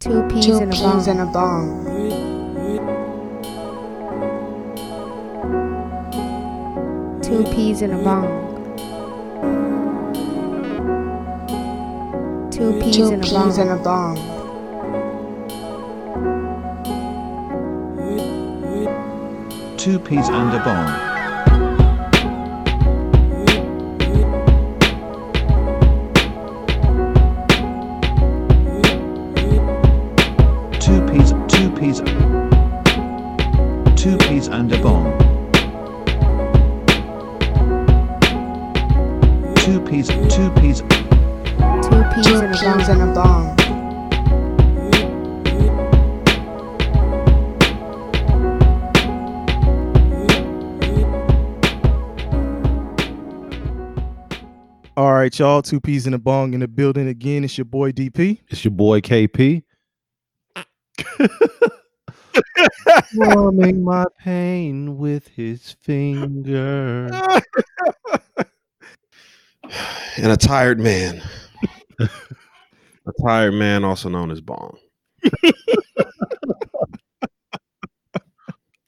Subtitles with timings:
[0.00, 1.08] Two peas Two in a peas bong.
[1.08, 1.84] in a bong.
[7.22, 8.26] Two peas in a bong.
[12.50, 13.78] Two peas Two in a peas in bong.
[13.78, 14.16] a bong.
[19.76, 21.09] Two peas and a bomb.
[42.90, 43.06] Two a peas bong.
[43.06, 43.56] in a bong.
[54.96, 55.62] All right, y'all.
[55.62, 57.44] Two peas in a bong in the building again.
[57.44, 58.40] It's your boy DP.
[58.48, 59.62] It's your boy KP.
[63.14, 67.08] Warming my pain with his finger.
[70.16, 71.22] and a tired man.
[73.10, 74.76] a tired man, also known as Bong.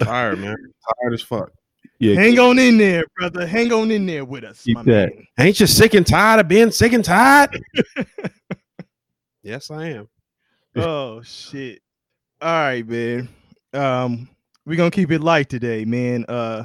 [0.03, 1.51] tired man, tired as fuck.
[1.99, 3.47] Yeah, Hang on in there, brother.
[3.47, 5.15] Hang on in there with us, Keep my that.
[5.15, 5.27] man.
[5.39, 7.63] Ain't you sick and tired of being sick and tired?
[9.43, 10.09] yes, I am.
[10.75, 11.81] Oh shit.
[12.41, 13.29] All right, man.
[13.73, 14.29] Um,
[14.67, 16.25] we're gonna keep it light today, man.
[16.29, 16.65] Uh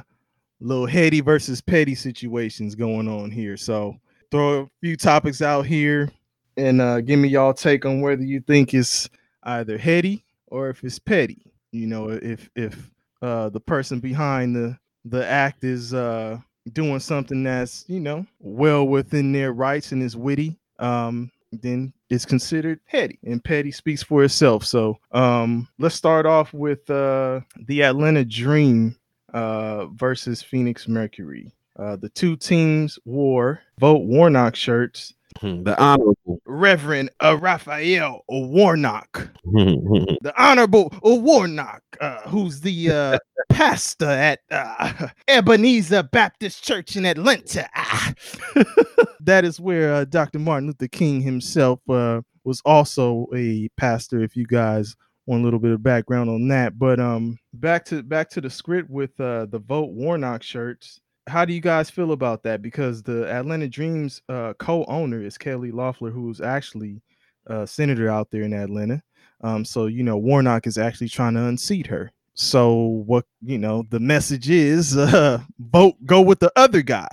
[0.60, 3.58] little heady versus petty situations going on here.
[3.58, 3.96] So
[4.32, 6.10] throw a few topics out here
[6.58, 9.10] and uh give me y'all take on whether you think it's
[9.44, 11.42] either heady or if it's petty.
[11.72, 12.92] You know, if if
[13.22, 16.38] uh the person behind the the act is uh
[16.74, 20.58] doing something that's, you know, well within their rights and is witty.
[20.80, 26.54] Um then it's considered petty and petty speaks for itself so um let's start off
[26.54, 28.96] with uh the atlanta dream
[29.34, 35.14] uh versus phoenix mercury uh the two teams wore vote warnock shirts.
[35.40, 36.40] Hmm, The honorable.
[36.46, 39.30] reverend uh raphael warnock.
[39.44, 43.20] The honorable warnock uh who's the uh
[43.50, 47.70] pastor at uh ebenezer baptist church in atlanta.
[47.76, 48.14] Ah.
[49.22, 54.36] that is where uh, dr martin luther king himself uh was also a pastor if
[54.36, 56.80] you guys want a little bit of background on that.
[56.80, 61.46] But um back to back to the script with uh the vote warnock shirts how
[61.46, 66.10] do you guys feel about that because the atlanta dreams uh co-owner is kelly loeffler
[66.10, 67.02] who's actually
[67.48, 69.02] a senator out there in atlanta
[69.42, 72.12] um, so you know, Warnock is actually trying to unseat her.
[72.34, 77.10] So what you know, the message is uh vote go with the other guy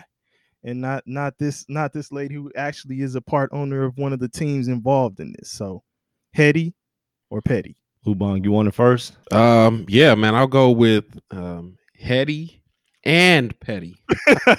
[0.64, 4.12] and not not this not this lady who actually is a part owner of one
[4.12, 5.50] of the teams involved in this.
[5.50, 5.82] So
[6.32, 6.74] heady
[7.30, 7.76] or petty.
[8.06, 9.16] Ubong, you want it first?
[9.32, 12.60] Um, yeah, man, I'll go with um heady
[13.04, 13.96] and petty.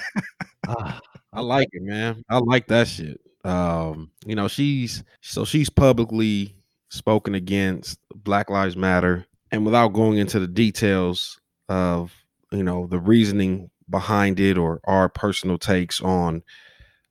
[0.68, 1.00] Ah,
[1.32, 2.24] I like it, man.
[2.28, 3.20] I like that shit.
[3.44, 6.56] Um, you know, she's so she's publicly
[6.88, 12.12] spoken against Black Lives Matter, and without going into the details of
[12.50, 16.42] you know the reasoning behind it or our personal takes on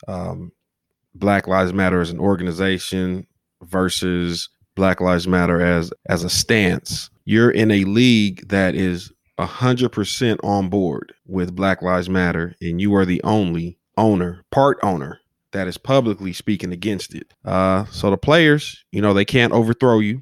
[0.10, 0.52] um,
[1.14, 3.26] Black Lives Matter as an organization
[3.64, 9.46] versus Black Lives Matter as as a stance, you're in a league that is a
[9.46, 14.78] hundred percent on board with Black Lives Matter, and you are the only owner, part
[14.84, 15.20] owner,
[15.52, 17.34] that is publicly speaking against it.
[17.44, 20.22] Uh, so the players, you know, they can't overthrow you,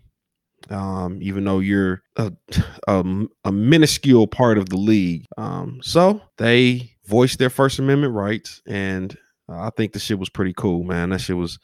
[0.69, 2.31] um, even though you're a,
[2.87, 3.03] a,
[3.43, 5.25] a minuscule part of the league.
[5.37, 9.15] Um, so they voiced their First Amendment rights, and
[9.49, 11.09] uh, I think the shit was pretty cool, man.
[11.09, 11.59] That shit was.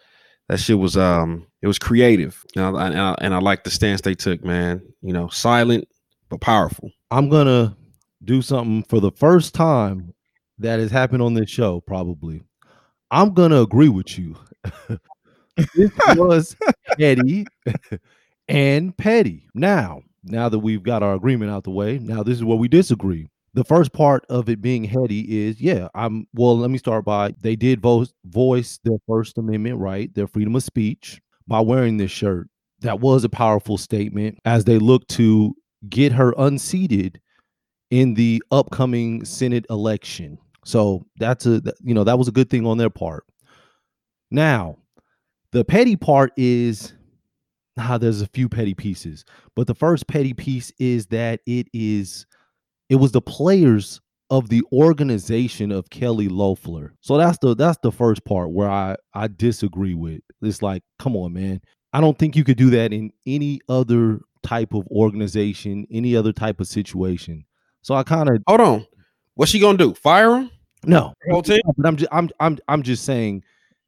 [0.47, 3.69] That shit was um, it was creative, you know, and I, and I like the
[3.69, 4.81] stance they took, man.
[5.03, 5.87] You know, silent
[6.29, 6.91] but powerful.
[7.11, 7.75] I'm gonna
[8.23, 10.13] do something for the first time
[10.59, 12.43] that has happened on this show, probably.
[13.11, 14.35] I'm gonna agree with you.
[15.75, 16.55] this was
[16.97, 17.45] petty
[18.47, 19.47] and petty.
[19.53, 22.67] Now, now that we've got our agreement out the way, now this is where we
[22.67, 23.27] disagree.
[23.53, 27.33] The first part of it being heady is, yeah, I'm well, let me start by
[27.41, 32.11] they did voice voice their First Amendment right, their freedom of speech by wearing this
[32.11, 32.47] shirt.
[32.81, 35.55] That was a powerful statement as they look to
[35.87, 37.19] get her unseated
[37.91, 40.37] in the upcoming Senate election.
[40.65, 43.23] So that's a you know that was a good thing on their part.
[44.31, 44.77] Now,
[45.51, 46.93] the petty part is
[47.77, 49.23] ah, there's a few petty pieces,
[49.55, 52.25] but the first petty piece is that it is
[52.89, 56.93] it was the players of the organization of Kelly Loeffler.
[57.01, 60.21] So that's the that's the first part where I I disagree with.
[60.41, 61.61] It's like, come on, man.
[61.93, 66.33] I don't think you could do that in any other type of organization, any other
[66.33, 67.45] type of situation.
[67.81, 68.87] So I kind of Hold on.
[69.35, 69.93] What's she gonna do?
[69.93, 70.51] Fire him?
[70.85, 71.49] no, but
[71.85, 73.43] I'm just I'm I'm I'm just saying,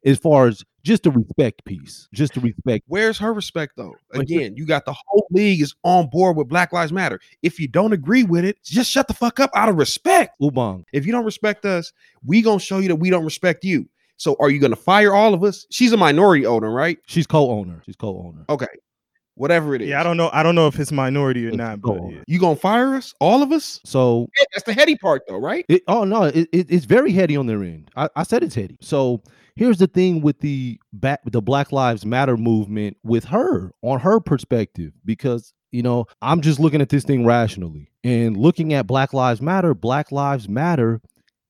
[0.06, 2.86] as far as just a respect piece, just to respect.
[2.88, 3.96] Where's her respect though?
[4.14, 7.20] Again, you got the whole league is on board with Black Lives Matter.
[7.44, 10.40] If you don't agree with it, just shut the fuck up out of respect.
[10.42, 11.94] Ubong, If you don't respect us,
[12.26, 13.88] we gonna show you that we don't respect you.
[14.18, 15.66] So are you gonna fire all of us?
[15.70, 16.98] She's a minority owner, right?
[17.08, 17.82] she's co-owner.
[17.86, 18.46] She's co-owner.
[18.50, 18.68] Okay.
[19.36, 19.90] Whatever it is.
[19.90, 20.30] Yeah, I don't know.
[20.34, 22.12] I don't know if it's minority or It's not, but cool.
[22.12, 22.22] yeah.
[22.28, 23.14] You gonna fire us?
[23.20, 23.80] All of us?
[23.86, 25.66] So Yeah, that's the heady part though, right?
[25.70, 27.90] It, oh no, it, it, it's very heady on their end.
[27.96, 28.78] I, I said it's heady.
[28.82, 29.24] So
[29.56, 34.20] here's the thing with the back the Black Lives Matter movement with her on her
[34.20, 39.14] perspective, because you know I'm just looking at this thing rationally and looking at Black
[39.14, 39.74] Lives Matter.
[39.74, 41.02] Black Lives Matter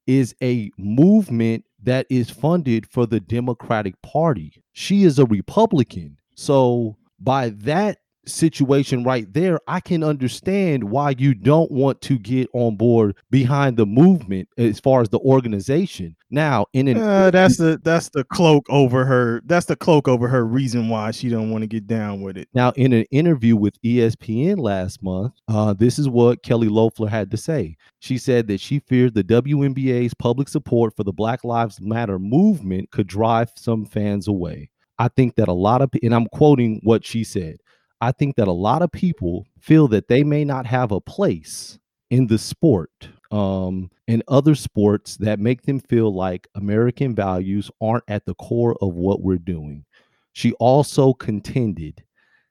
[0.07, 4.53] is a movement that is funded for the Democratic Party.
[4.73, 11.33] She is a Republican, so by that situation right there, I can understand why you
[11.33, 16.15] don't want to get on board behind the movement as far as the organization.
[16.29, 19.41] Now, in an Uh, that's the that's the cloak over her.
[19.45, 22.47] That's the cloak over her reason why she don't want to get down with it.
[22.53, 27.31] now in an interview with ESPN last month, uh, this is what Kelly Loeffler had
[27.31, 27.75] to say.
[27.99, 32.91] She said that she feared the WNBA's public support for the Black Lives Matter movement
[32.91, 34.70] could drive some fans away.
[35.01, 37.57] I think that a lot of, and I'm quoting what she said.
[38.01, 41.79] I think that a lot of people feel that they may not have a place
[42.11, 48.03] in the sport um and other sports that make them feel like American values aren't
[48.09, 49.85] at the core of what we're doing.
[50.33, 52.03] She also contended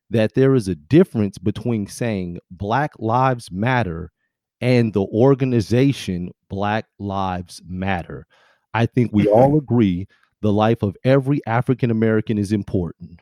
[0.08, 4.10] that there is a difference between saying Black Lives Matter
[4.60, 8.26] and the organization Black Lives Matter.
[8.74, 10.08] I think we all agree
[10.42, 13.20] the life of every African American is important.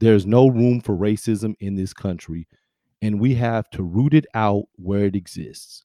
[0.00, 2.46] There's no room for racism in this country,
[3.02, 5.84] and we have to root it out where it exists.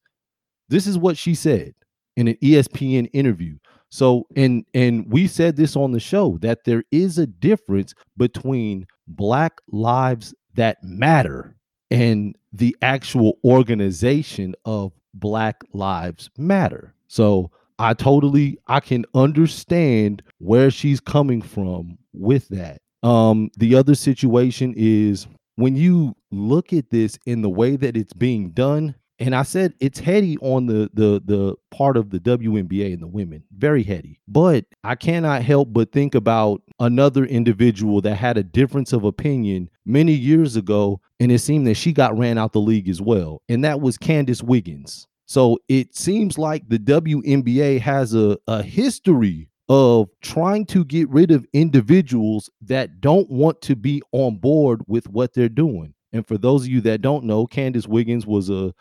[0.69, 1.73] This is what she said
[2.15, 3.57] in an ESPN interview.
[3.89, 8.87] So, and and we said this on the show that there is a difference between
[9.07, 11.55] Black lives that matter
[11.91, 16.95] and the actual organization of Black Lives Matter.
[17.07, 22.81] So, I totally I can understand where she's coming from with that.
[23.01, 28.13] Um the other situation is when you look at this in the way that it's
[28.13, 32.93] being done and I said it's heady on the the the part of the WNBA
[32.93, 34.19] and the women, very heady.
[34.27, 39.69] But I cannot help but think about another individual that had a difference of opinion
[39.85, 43.41] many years ago, and it seemed that she got ran out the league as well,
[43.47, 45.07] and that was Candice Wiggins.
[45.25, 51.31] So it seems like the WNBA has a, a history of trying to get rid
[51.31, 55.93] of individuals that don't want to be on board with what they're doing.
[56.11, 58.73] And for those of you that don't know, Candice Wiggins was a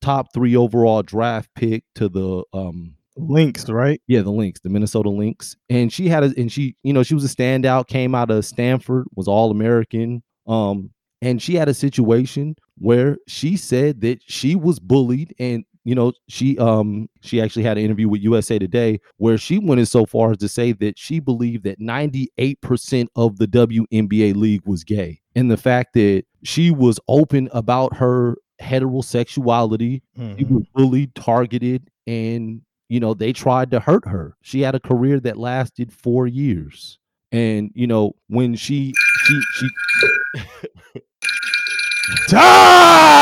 [0.00, 4.00] top three overall draft pick to the um Lynx, right?
[4.06, 7.14] yeah the Lynx, the Minnesota Lynx, and she had a and she you know she
[7.14, 11.74] was a standout, came out of Stanford, was all American, um, and she had a
[11.74, 17.64] situation where she said that she was bullied and you know she um she actually
[17.64, 20.70] had an interview with USA Today where she went as so far as to say
[20.74, 26.22] that she believed that 98% of the WNBA league was gay and the fact that
[26.44, 30.50] she was open about her heterosexuality she Mhm.
[30.50, 34.36] was bullied, targeted, and you know they tried to hurt her.
[34.42, 36.98] She had a career that lasted four years,
[37.32, 39.68] and you know when she she she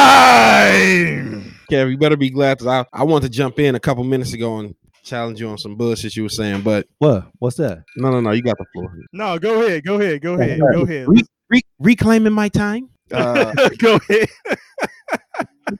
[0.08, 1.47] Time.
[1.70, 4.32] Kev, you better be glad because I, I wanted to jump in a couple minutes
[4.32, 7.84] ago and challenge you on some bullshit you were saying, but what what's that?
[7.96, 8.94] no, no, no, you got the floor.
[9.12, 9.84] No, go ahead.
[9.84, 10.20] Go ahead.
[10.22, 10.60] Go ahead.
[10.72, 11.08] Go ahead.
[11.08, 12.88] Re- re- reclaiming my time.
[13.12, 14.28] Uh, go ahead.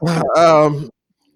[0.36, 0.90] um,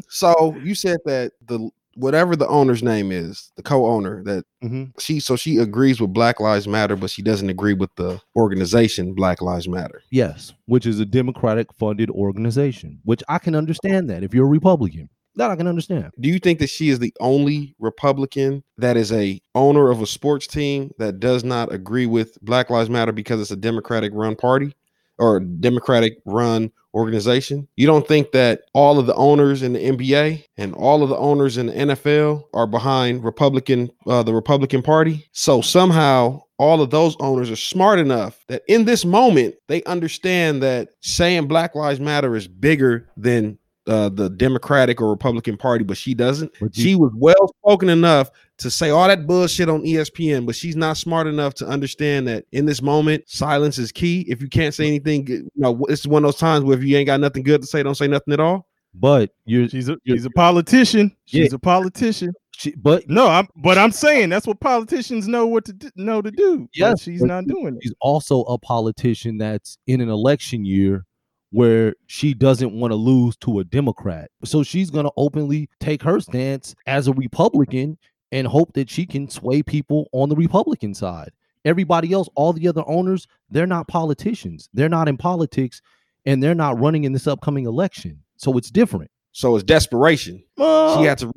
[0.09, 4.93] so you said that the whatever the owner's name is, the co-owner, that Mhm.
[5.01, 9.15] she so she agrees with Black Lives Matter, but she doesn't agree with the organization
[9.15, 10.03] Black Lives Matter.
[10.11, 14.51] Yes, which is a Democratic funded organization, which I can understand that if you're a
[14.51, 16.13] Republican, that I can understand.
[16.21, 20.07] Do you think that she is the only Republican that is a owner of a
[20.07, 24.37] sports team that does not agree with Black Lives Matter because it's a Democratic run
[24.37, 24.75] party
[25.19, 27.69] or Democratic run organization?
[27.77, 31.17] You don't think that all of the owners in the NBA and all of the
[31.17, 35.29] owners in the NFL are behind Republican uh, the Republican Party?
[35.33, 40.63] So somehow all of those owners are smart enough that in this moment they understand
[40.63, 45.97] that saying Black Lives Matter is bigger than uh, the Democratic or Republican Party, but
[45.97, 46.53] she doesn't.
[46.61, 50.55] But you- She was well spoken enough to say all that bullshit on ESPN, but
[50.55, 54.21] she's not smart enough to understand that in this moment, silence is key.
[54.29, 56.85] If you can't say anything, good- you know, it's one of those times where if
[56.85, 58.69] you ain't got nothing good to say, don't say nothing at all.
[58.95, 61.17] But you're, She's a you're- she's a politician.
[61.27, 61.45] Yeah.
[61.45, 62.33] She's a politician.
[62.55, 66.21] she, but No, I'm but I'm saying that's what politicians know what to do, know
[66.23, 66.59] to do.
[66.61, 67.81] but Yes, she's but not doing it.
[67.83, 71.07] she's also a politician that's in an election year
[71.52, 74.30] where she doesn't want to lose to a Democrat.
[74.44, 77.99] So she's going to openly take her stance as a Republican
[78.32, 81.30] and hope that she can sway people on the Republican side.
[81.64, 84.68] Everybody else, all the other owners, they're not politicians.
[84.73, 85.82] They're not in politics
[86.25, 88.23] and they're not running in this upcoming election.
[88.37, 89.11] So it's different.
[89.32, 90.42] So it's desperation.
[90.56, 91.32] She had to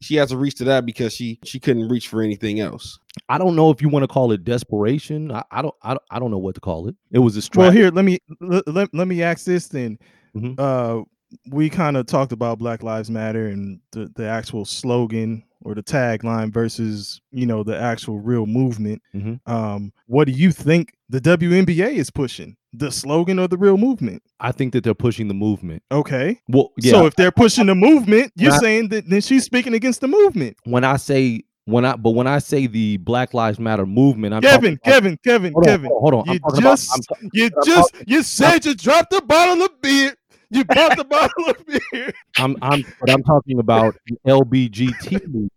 [0.00, 2.98] she has to reach to that because she she couldn't reach for anything else.
[3.28, 5.30] I don't know if you want to call it desperation.
[5.32, 6.96] I, I don't I, don't- I don't know what to call it.
[7.12, 9.98] It was a well, here let me let, let, let me ask this then.
[10.36, 10.58] Mhm.
[10.58, 11.04] Uh,
[11.50, 15.82] we kind of talked about Black Lives Matter and the the actual slogan or the
[15.82, 19.02] tagline versus you know the actual real movement.
[19.14, 19.40] Mhm.
[19.46, 22.56] Um, what do you think the WNBA is pushing?
[22.76, 24.22] The slogan or the real movement?
[24.40, 25.82] I think that they're pushing the movement.
[25.92, 26.40] Okay.
[26.48, 26.90] Well, yeah.
[26.92, 30.08] So if they're pushing the movement, you're Not- saying that then she's speaking against the
[30.08, 30.56] movement.
[30.64, 34.42] when I say when I but when I say the Black Lives Matter movement, I'm
[34.42, 35.90] Kevin, talking about- Kevin, Kevin, hold on, Kevin.
[35.92, 36.24] hold on.
[36.28, 39.64] I'm you talking about- just I'm you I'm just you said you dropped the bottle
[39.64, 40.14] of beer.
[40.50, 42.12] You bought the bottle of beer.
[42.38, 45.50] I'm I'm but I'm talking about the LBGT movement.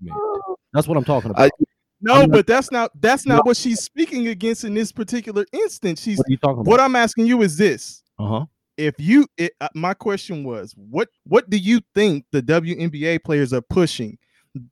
[0.73, 1.49] That's what I'm talking about.
[2.07, 6.01] No, not- but that's not that's not what she's speaking against in this particular instance.
[6.01, 6.79] She's what are you talking what?
[6.79, 8.03] I'm asking you is this.
[8.17, 8.45] Uh-huh.
[8.77, 13.53] If you it, uh, my question was what what do you think the WNBA players
[13.53, 14.17] are pushing?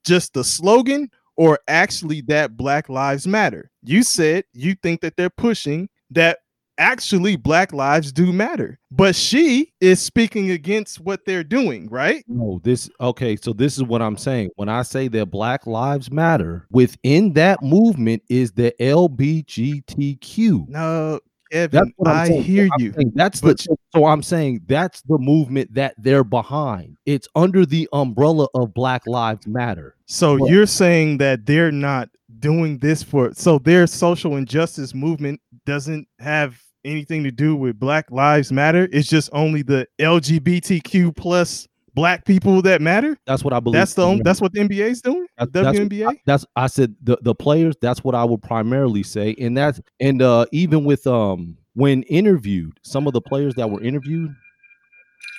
[0.03, 3.69] Just the slogan or actually that Black Lives Matter?
[3.83, 6.39] You said you think that they're pushing that
[6.77, 8.79] actually Black lives do matter.
[8.91, 12.23] But she is speaking against what they're doing, right?
[12.27, 14.49] No, this okay, so this is what I'm saying.
[14.55, 20.67] When I say that Black Lives Matter, within that movement is the LBGTQ.
[20.69, 21.19] No,
[21.51, 22.43] That's what I'm I saying.
[22.43, 22.93] hear you.
[22.93, 26.97] saying That's but- the so I'm saying that's the movement that they're behind.
[27.05, 29.95] It's under the umbrella of Black Lives Matter.
[30.05, 30.49] So What?
[30.51, 36.61] you're saying that they're not doing this for so their social injustice movement doesn't have
[36.83, 38.87] anything to do with Black Lives Matter.
[38.91, 43.17] It's just only the LGBTQ plus black people that matter.
[43.25, 43.79] That's what I believe.
[43.79, 45.25] That's the only, that's what the NBA is doing.
[45.37, 46.19] That's WNBA.
[46.25, 47.75] that's I said the the players.
[47.81, 52.79] That's what I would primarily say, and that's and uh even with um when interviewed,
[52.83, 54.35] some of the players that were interviewed.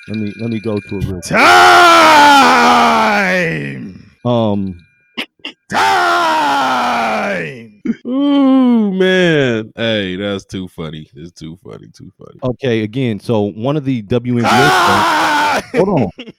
[0.08, 1.36] Let me let me go to a real Time.
[4.24, 4.80] um
[5.68, 7.75] Time.
[10.06, 11.10] Hey, that's too funny.
[11.14, 11.88] It's too funny.
[11.88, 12.38] Too funny.
[12.42, 13.18] okay again.
[13.18, 15.62] So one of the WNBA players, Time.
[15.86, 16.32] hold on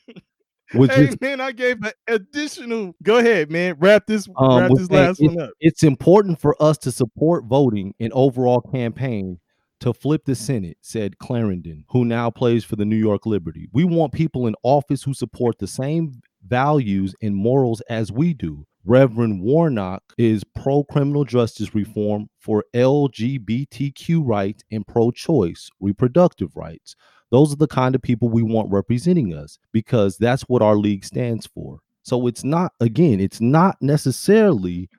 [0.73, 2.95] was Hey just man, I gave an additional.
[3.03, 3.75] Go ahead, man.
[3.79, 4.27] Wrap this.
[4.35, 5.51] Um, wrap this last one up.
[5.59, 9.39] it's important for us to support voting and overall campaign
[9.79, 13.67] to flip the Senate, said Clarendon, who now plays for the New York Liberty.
[13.73, 18.65] We want people in office who support the same values and morals as we do.
[18.87, 26.95] Reverend Warnock is pro criminal justice reform for LGBTQ rights and pro choice reproductive rights.
[27.29, 31.03] Those are the kind of people we want representing us because that's what our league
[31.03, 31.79] stands for.
[32.03, 34.89] So it's not, again, it's not necessarily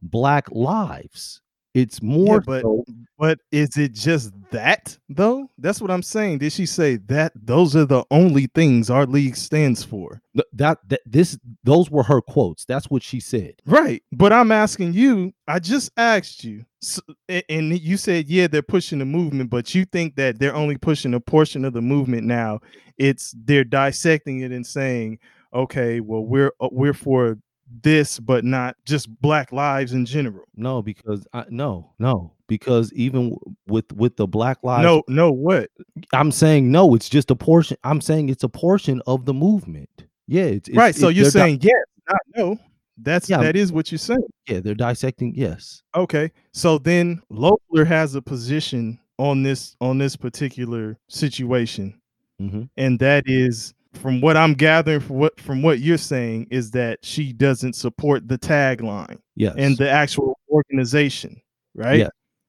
[0.00, 1.42] black lives.
[1.74, 2.84] It's more but- so-
[3.18, 5.48] But is it just that though?
[5.58, 6.38] That's what I'm saying.
[6.38, 10.20] Did she say that those are the only things our league stands for?
[10.52, 12.64] that, that this those were her quotes.
[12.64, 13.54] That's what she said.
[13.66, 14.02] Right.
[14.12, 17.00] But I'm asking you, I just asked you, s-
[17.30, 20.76] a- and you said, yeah, they're pushing the movement, but you think that they're only
[20.76, 22.58] pushing a portion of the movement now.
[22.98, 25.18] It's they're dissecting it and saying,
[25.52, 27.38] okay, well, we're uh, we're for
[27.82, 30.44] this, but not just black lives in general.
[30.54, 35.70] No, because I no, no, because even with with the Black Lives, No, no, what?
[36.12, 36.94] I'm saying no.
[36.94, 37.76] It's just a portion.
[37.84, 39.88] I'm saying it's a portion of the movement.
[40.26, 40.94] Yeah, it's, it's right.
[40.94, 42.58] So you're they're di- saying yes, not no.
[42.98, 44.20] That's Yeah, that is what you're saying.
[44.48, 45.34] yeah, they're dissecting.
[45.34, 46.30] Yes, Okay.
[46.52, 52.00] So then Loeffler has a position on this on this particular situation.
[52.40, 52.68] Mhm.
[52.76, 56.98] And that is from what I'm gathering from what from what you're saying is that
[57.04, 61.40] she doesn't support the tagline yes, and the actual organization,
[61.74, 62.00] right?
[62.00, 62.08] Yeah.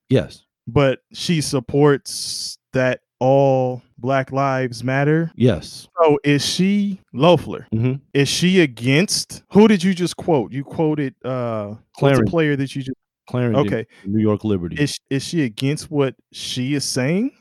[0.10, 5.32] yes, But she supports that all black lives matter.
[5.36, 5.88] yes.
[6.04, 7.66] So is she Loeffler?
[7.74, 8.02] Mhm.
[8.14, 10.52] Is she against who did you just quote?
[10.52, 12.26] You quoted uh Clarendon.
[12.28, 12.98] player that you just
[13.30, 13.88] Clarendon, okay.
[14.06, 14.76] New York Liberty.
[14.82, 17.32] is is she against what she is saying?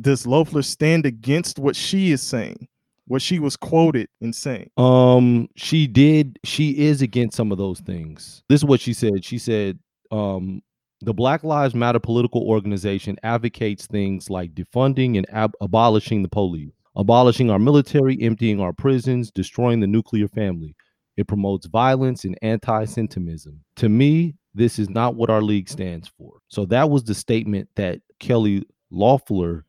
[0.00, 2.68] Does Loeffler stand against what she is saying?
[3.10, 4.70] What she was quoted in saying.
[4.76, 6.38] Um, she did.
[6.44, 8.44] She is against some of those things.
[8.48, 9.24] This is what she said.
[9.24, 9.80] She said,
[10.12, 10.62] um,
[11.00, 16.70] the Black Lives Matter political organization advocates things like defunding and ab- abolishing the police,
[16.94, 20.76] abolishing our military, emptying our prisons, destroying the nuclear family.
[21.16, 23.60] It promotes violence and anti-Semitism.
[23.74, 26.34] To me, this is not what our league stands for.
[26.46, 28.62] So that was the statement that Kelly
[28.92, 29.64] Loeffler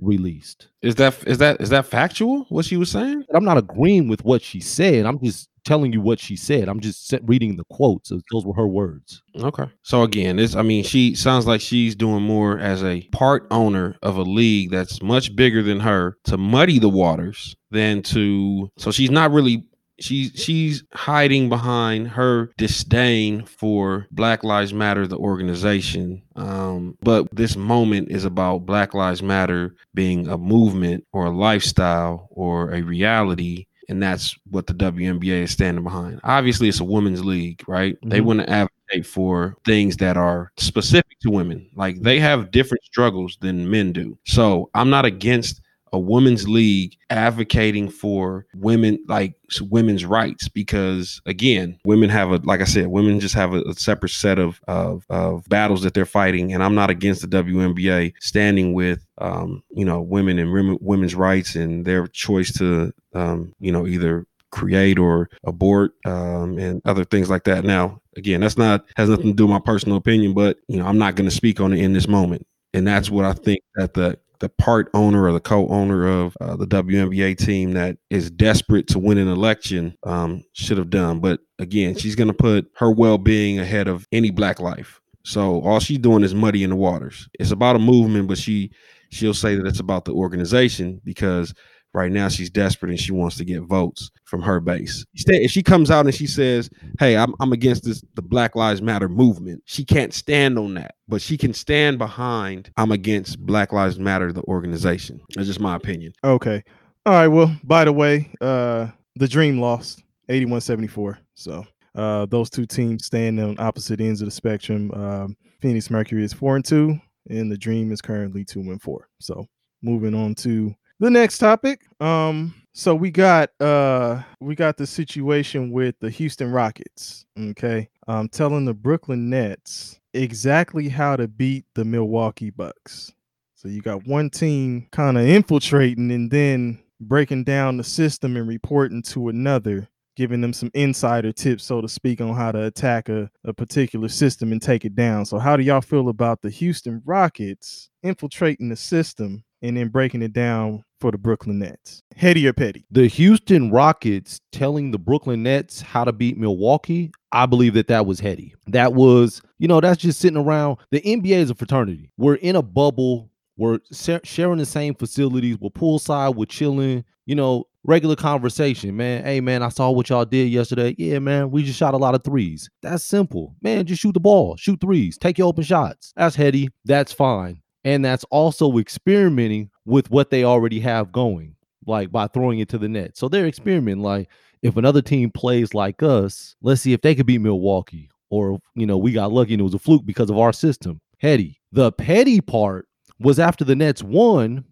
[0.00, 0.68] released.
[0.82, 2.46] Is that is that is that factual?
[2.48, 3.24] What she was saying?
[3.34, 5.06] I'm not agreeing with what she said.
[5.06, 6.68] I'm just telling you what she said.
[6.68, 8.12] I'm just reading the quotes.
[8.32, 9.22] Those were her words.
[9.36, 9.64] Okay.
[9.82, 13.96] So again, this I mean, she sounds like she's doing more as a part owner
[14.02, 18.90] of a league that's much bigger than her to muddy the waters than to so
[18.90, 19.64] she's not really
[19.98, 26.22] she's she's hiding behind her disdain for Black Lives Matter the organization.
[26.36, 32.28] Um but this moment is about Black Lives Matter being a movement or a lifestyle
[32.30, 36.18] or a reality and that's what the WNBA is standing behind.
[36.24, 37.96] Obviously, it's a women's league, right?
[38.04, 38.24] They Mhm.
[38.24, 41.68] want to advocate for things that are specific to women.
[41.76, 44.18] Like they have different struggles than men do.
[44.26, 45.60] So I'm not against
[45.92, 52.60] a women's league advocating for women like women's rights because again women have a like
[52.60, 56.04] i said women just have a, a separate set of, of of battles that they're
[56.04, 56.52] fighting.
[56.52, 61.14] And i'm not against the WNBA standing with um you know women and women, women's
[61.14, 67.04] rights and their choice to um you know either create or abort um and other
[67.04, 67.64] things like that.
[67.64, 70.86] Now again that's not has nothing to do with my personal opinion but you know
[70.86, 72.46] i'm not going to speak on it in this moment.
[72.74, 76.56] And that's what I think that the the part owner or the co-owner of uh,
[76.56, 81.20] the WNBA team that is desperate to win an election um, should have done.
[81.20, 85.00] But again, she's going to put her well-being ahead of any black life.
[85.24, 87.28] So all she's doing is muddying the waters.
[87.38, 88.70] It's about a movement, but she
[89.10, 91.54] she'll say that it's about the organization because
[91.96, 95.04] right now she's desperate and she wants to get votes from her base.
[95.14, 96.68] If she comes out and she says,
[97.00, 100.94] "Hey, I'm I'm against this the Black Lives Matter movement," she can't stand on that,
[101.08, 105.74] but she can stand behind "I'm against Black Lives Matter the organization." That's just my
[105.74, 106.12] opinion.
[106.22, 106.62] Okay.
[107.06, 107.28] All right.
[107.28, 111.16] Well, by the way, uh the Dream lost 81-74.
[111.34, 114.92] So uh those two teams stand on opposite ends of the spectrum.
[114.92, 119.08] Um Phoenix Mercury is four and two, and the Dream is currently two and four.
[119.18, 119.46] So
[119.82, 121.82] moving on to the next topic.
[122.00, 127.24] Um, so we got uh we got the situation with the Houston Rockets.
[127.38, 127.88] Okay.
[128.06, 133.14] Um telling the Brooklyn Nets exactly how to beat the Milwaukee Bucks.
[133.54, 138.46] So you got one team kind of infiltrating and then breaking down the system and
[138.46, 143.08] reporting to another, giving them some insider tips, so to speak, on how to attack
[143.08, 145.24] a, a particular system and take it down.
[145.24, 150.22] So, how do y'all feel about the Houston Rockets infiltrating the system and then breaking
[150.22, 152.02] it down for the Brooklyn Nets?
[152.14, 152.86] Heady or petty?
[152.90, 158.06] The Houston Rockets telling the Brooklyn Nets how to beat Milwaukee, I believe that that
[158.06, 158.54] was heady.
[158.68, 160.78] That was, you know, that's just sitting around.
[160.90, 162.10] The NBA is a fraternity.
[162.16, 163.30] We're in a bubble.
[163.56, 163.78] We're
[164.24, 165.58] sharing the same facilities.
[165.58, 166.34] We're poolside.
[166.34, 167.04] We're chilling.
[167.24, 169.24] You know, regular conversation, man.
[169.24, 170.94] Hey, man, I saw what y'all did yesterday.
[170.98, 172.68] Yeah, man, we just shot a lot of threes.
[172.82, 173.86] That's simple, man.
[173.86, 176.12] Just shoot the ball, shoot threes, take your open shots.
[176.16, 176.68] That's heady.
[176.84, 177.62] That's fine.
[177.86, 181.54] And that's also experimenting with what they already have going,
[181.86, 183.16] like by throwing it to the net.
[183.16, 184.02] So they're experimenting.
[184.02, 184.28] Like,
[184.60, 188.10] if another team plays like us, let's see if they could beat Milwaukee.
[188.28, 191.00] Or, you know, we got lucky and it was a fluke because of our system.
[191.18, 191.60] Heady.
[191.70, 192.88] The petty part
[193.20, 194.64] was after the Nets won,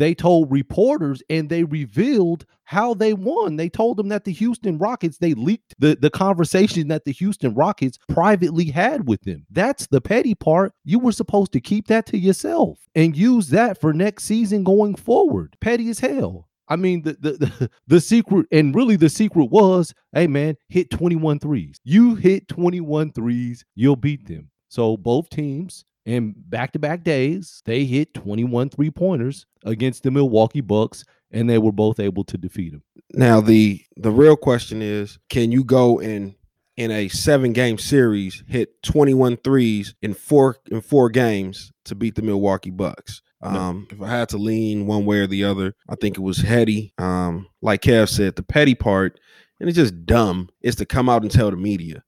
[0.00, 3.56] they told reporters and they revealed how they won.
[3.56, 7.54] They told them that the Houston Rockets, they leaked the, the conversation that the Houston
[7.54, 9.44] Rockets privately had with them.
[9.50, 10.72] That's the petty part.
[10.84, 14.94] You were supposed to keep that to yourself and use that for next season going
[14.94, 15.54] forward.
[15.60, 16.48] Petty as hell.
[16.66, 20.88] I mean, the, the the the secret, and really the secret was, hey man, hit
[20.90, 21.78] 21 threes.
[21.84, 24.48] You hit 21 threes, you'll beat them.
[24.68, 31.48] So both teams in back-to-back days, they hit 21 three-pointers against the Milwaukee Bucks, and
[31.48, 32.82] they were both able to defeat them.
[33.12, 36.34] Now the the real question is, can you go in
[36.76, 42.14] in a seven game series hit 21 threes in four in four games to beat
[42.14, 43.22] the Milwaukee Bucks?
[43.42, 46.38] Um, if I had to lean one way or the other, I think it was
[46.38, 46.92] heady.
[46.98, 49.18] Um, like Kev said, the petty part,
[49.58, 52.04] and it's just dumb, is to come out and tell the media.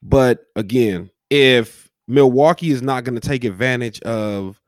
[0.00, 4.60] But again, if Milwaukee is not going to take advantage of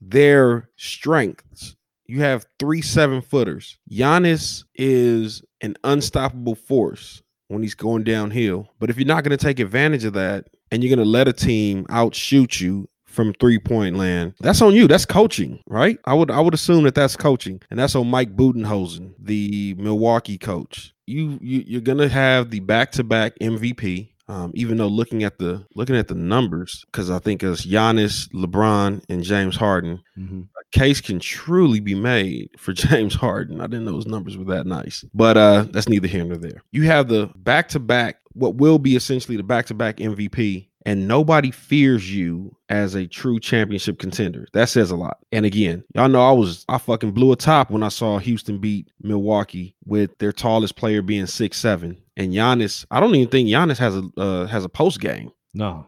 [0.00, 3.78] their strengths, you have three seven footers.
[3.90, 8.68] Giannis is an unstoppable force when he's going downhill.
[8.78, 11.28] But if you're not going to take advantage of that and you're going to let
[11.28, 14.34] a team outshoot you from three point land.
[14.40, 14.88] That's on you.
[14.88, 15.98] That's coaching, right?
[16.06, 20.38] I would I would assume that that's coaching, and that's on Mike Budenholzer, the Milwaukee
[20.38, 20.94] coach.
[21.06, 24.11] You, you you're gonna have the back to back MVP.
[24.32, 28.28] Um, even though looking at the looking at the numbers, because I think as Giannis,
[28.32, 30.44] LeBron, and James Harden, Mhm.
[30.58, 33.60] a case can truly be made for James Harden.
[33.60, 36.62] I didn't know his numbers were that nice, but uh, that's neither here nor there.
[36.72, 40.68] You have the back to back, what will be essentially the back to back MVP,
[40.84, 44.46] and nobody fears you as a true championship contender.
[44.52, 45.18] That says a lot.
[45.30, 48.58] And again, y'all know I was I fucking blew a top when I saw Houston
[48.58, 51.98] beat Milwaukee with their tallest player being six seven.
[52.16, 55.86] And Giannis, I don't even think Giannis has a uh, has a post game No,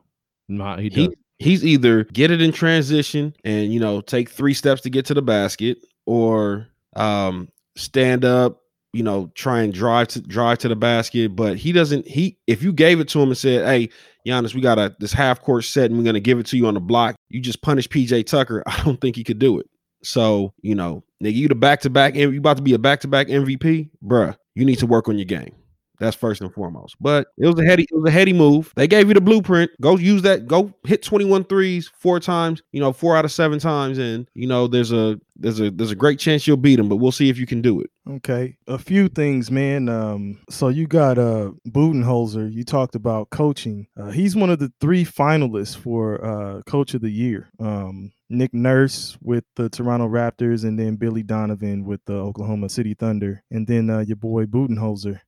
[0.49, 4.81] no, he he he's either get it in transition and you know take three steps
[4.83, 8.63] to get to the basket or um stand up
[8.95, 12.63] you know try and drive to drive to the basket but he doesn't he if
[12.63, 13.89] you gave it to him and said hey
[14.27, 16.67] Giannis we got a this half court set and we're to give it to you
[16.67, 19.67] on the block you just punish PJ Tucker I don't think he could do it
[20.03, 23.01] so you know nigga you the back to back you about to be a back
[23.01, 25.55] to back MVP bruh you need to work on your game
[26.01, 26.97] that's first and foremost.
[27.01, 28.73] But it was a heady, it was a heady move.
[28.77, 29.71] They gave you the blueprint.
[29.81, 30.47] Go use that.
[30.47, 33.99] Go hit 21 threes four times, you know, four out of seven times.
[33.99, 36.97] And you know, there's a there's a there's a great chance you'll beat them, but
[36.97, 37.91] we'll see if you can do it.
[38.07, 39.89] Okay, a few things, man.
[39.89, 42.53] Um, so you got uh Budenholzer.
[42.53, 43.87] You talked about coaching.
[43.99, 47.49] Uh, he's one of the three finalists for uh Coach of the Year.
[47.59, 52.93] Um, Nick Nurse with the Toronto Raptors, and then Billy Donovan with the Oklahoma City
[52.93, 55.21] Thunder, and then uh, your boy Budenholzer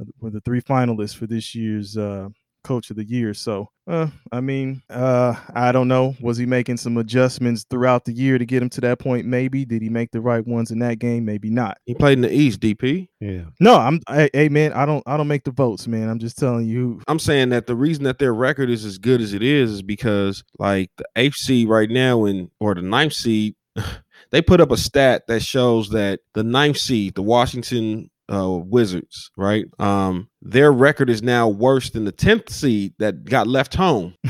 [0.00, 2.28] uh, were the three finalists for this year's uh
[2.64, 3.34] coach of the year.
[3.34, 6.16] So, uh, I mean, uh, I don't know.
[6.20, 9.26] Was he making some adjustments throughout the year to get him to that point?
[9.26, 9.64] Maybe.
[9.64, 11.24] Did he make the right ones in that game?
[11.24, 11.78] Maybe not.
[11.84, 13.08] He played in the East, DP.
[13.20, 13.42] Yeah.
[13.60, 14.00] No, I'm.
[14.08, 15.02] Hey, hey, man, I don't.
[15.06, 16.08] I don't make the votes, man.
[16.08, 17.00] I'm just telling you.
[17.06, 19.82] I'm saying that the reason that their record is as good as it is is
[19.82, 23.54] because like the eighth seed right now and or the ninth seed,
[24.30, 29.30] they put up a stat that shows that the ninth seed, the Washington uh Wizards,
[29.36, 29.66] right?
[29.78, 34.14] Um, their record is now worse than the tenth seed that got left home.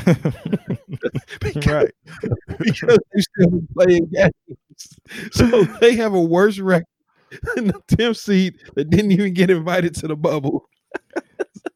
[1.40, 1.90] because, right.
[2.58, 4.32] because they're still playing games.
[5.32, 6.86] So they have a worse record
[7.54, 10.68] than the 10th seed that didn't even get invited to the bubble.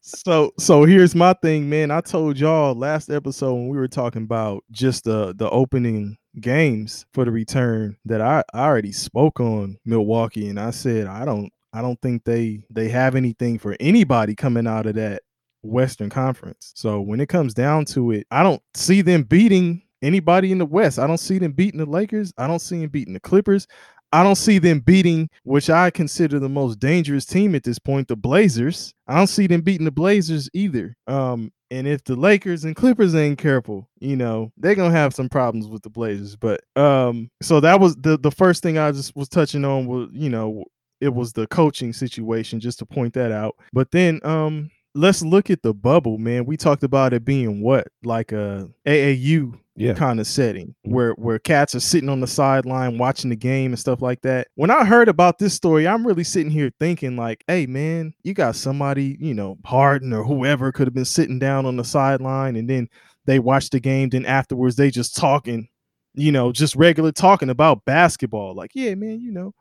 [0.00, 1.90] So, so here's my thing, man.
[1.90, 7.04] I told y'all last episode when we were talking about just the the opening games
[7.12, 11.52] for the return that I, I already spoke on Milwaukee, and I said I don't
[11.72, 15.22] I don't think they they have anything for anybody coming out of that
[15.62, 16.72] Western Conference.
[16.74, 20.66] So when it comes down to it, I don't see them beating anybody in the
[20.66, 20.98] West.
[20.98, 22.32] I don't see them beating the Lakers.
[22.38, 23.66] I don't see them beating the Clippers.
[24.10, 28.08] I don't see them beating, which I consider the most dangerous team at this point,
[28.08, 28.94] the Blazers.
[29.06, 30.96] I don't see them beating the Blazers either.
[31.06, 35.28] Um, and if the Lakers and Clippers ain't careful, you know, they're gonna have some
[35.28, 36.36] problems with the Blazers.
[36.36, 40.08] But um, so that was the the first thing I just was touching on was,
[40.12, 40.64] you know,
[41.00, 43.56] it was the coaching situation, just to point that out.
[43.72, 46.44] But then um let's look at the bubble, man.
[46.44, 49.92] We talked about it being what, like a AAU Yeah.
[49.94, 50.92] kind of setting Mhm.
[50.92, 54.48] where where cats are sitting on the sideline watching the game and stuff like that.
[54.56, 58.34] When I heard about this story, I'm really sitting here thinking like, "Hey man, you
[58.34, 62.56] got somebody, you know, Harden or whoever could have been sitting down on the sideline
[62.56, 62.88] and then
[63.24, 65.68] they watch the game then afterwards they just talking,
[66.14, 68.54] you know, just regular talking about basketball.
[68.56, 69.52] Like, "Yeah, man, you know,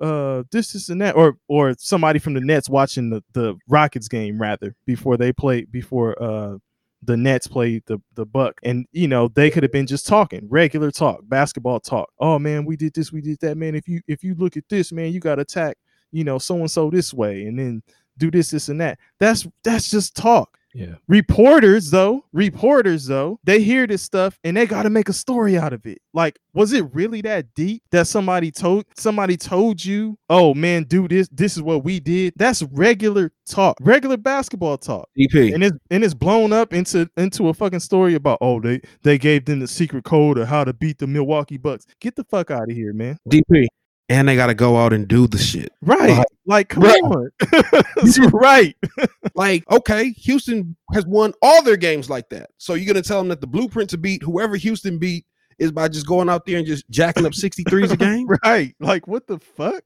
[0.00, 4.08] uh this this and that or or somebody from the Nets watching the the Rockets
[4.08, 6.58] game rather before they play before uh
[7.02, 10.46] the Nets played the the Buck, and you know they could have been just talking,
[10.48, 12.10] regular talk, basketball talk.
[12.20, 13.74] Oh man, we did this, we did that, man.
[13.74, 15.76] If you if you look at this, man, you got to attack,
[16.12, 17.82] you know, so and so this way, and then
[18.18, 18.98] do this, this, and that.
[19.18, 20.58] That's that's just talk.
[20.74, 20.94] Yeah.
[21.08, 25.58] Reporters though, reporters though, they hear this stuff and they got to make a story
[25.58, 25.98] out of it.
[26.14, 31.08] Like, was it really that deep that somebody told somebody told you, "Oh man, do
[31.08, 31.28] this.
[31.30, 35.54] This is what we did." That's regular talk, regular basketball talk DP.
[35.54, 39.18] and it's and it's blown up into into a fucking story about oh they they
[39.18, 41.86] gave them the secret code of how to beat the Milwaukee Bucks.
[42.00, 43.18] Get the fuck out of here, man.
[43.28, 43.66] DP.
[44.08, 45.72] And they got to go out and do the shit.
[45.80, 46.18] Right.
[46.18, 46.26] Right.
[46.44, 47.02] Like come Right.
[47.02, 47.30] on.
[48.32, 48.76] right.
[49.34, 52.50] Like, okay, Houston has won all their games like that.
[52.58, 55.24] So you're going to tell them that the blueprint to beat whoever Houston beat
[55.58, 58.26] is by just going out there and just jacking up 63s a game?
[58.44, 58.74] Right.
[58.78, 59.84] Like what the fuck?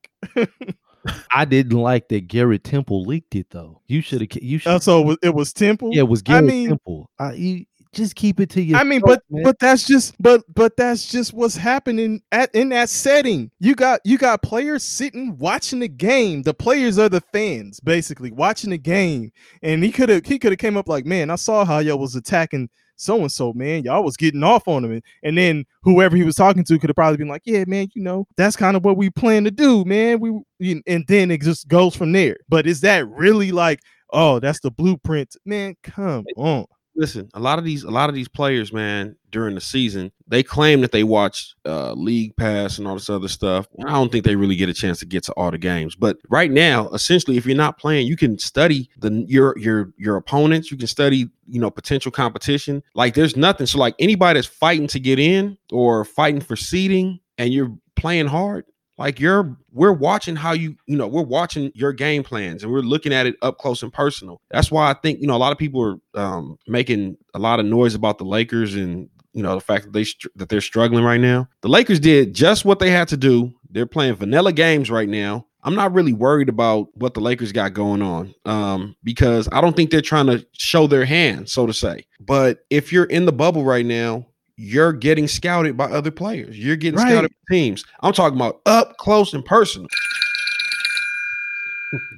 [1.32, 3.80] I didn't like that Garrett Temple leaked it though.
[3.86, 4.42] You should have.
[4.42, 4.70] You should.
[4.72, 5.90] Uh, so it was, it was Temple.
[5.92, 7.10] yeah, it was I Garrett mean- Temple.
[7.18, 7.64] I, you
[7.96, 8.76] just keep it to you.
[8.76, 9.42] I mean, but man.
[9.42, 13.50] but that's just but but that's just what's happening at in that setting.
[13.58, 16.42] You got you got players sitting watching the game.
[16.42, 19.32] The players are the fans, basically watching the game.
[19.62, 21.98] And he could have he could have came up like, man, I saw how y'all
[21.98, 23.84] was attacking so and so, man.
[23.84, 24.92] Y'all was getting off on him.
[24.92, 27.88] And, and then whoever he was talking to could have probably been like, Yeah, man,
[27.94, 30.20] you know, that's kind of what we plan to do, man.
[30.20, 32.36] We and then it just goes from there.
[32.48, 33.80] But is that really like,
[34.12, 35.36] oh, that's the blueprint?
[35.44, 36.66] Man, come on.
[36.96, 40.42] Listen a lot of these a lot of these players man during the season they
[40.42, 43.68] claim that they watch uh league pass and all this other stuff.
[43.86, 45.94] I don't think they really get a chance to get to all the games.
[45.94, 50.16] But right now essentially if you're not playing you can study the your your your
[50.16, 50.70] opponents.
[50.70, 52.82] You can study you know potential competition.
[52.94, 53.66] Like there's nothing.
[53.66, 58.26] So like anybody that's fighting to get in or fighting for seeding and you're playing
[58.26, 58.64] hard
[58.98, 62.80] like you're we're watching how you you know we're watching your game plans and we're
[62.80, 64.40] looking at it up close and personal.
[64.50, 67.60] That's why i think you know a lot of people are um, making a lot
[67.60, 70.04] of noise about the lakers and you know the fact that they
[70.36, 71.48] that they're struggling right now.
[71.60, 73.52] The lakers did just what they had to do.
[73.70, 75.46] They're playing vanilla games right now.
[75.62, 79.74] I'm not really worried about what the lakers got going on um, because i don't
[79.74, 82.06] think they're trying to show their hand so to say.
[82.20, 86.58] But if you're in the bubble right now you're getting scouted by other players.
[86.58, 87.08] You're getting Right.
[87.10, 87.84] scouted by teams.
[88.00, 89.86] I'm talking about up close and personal.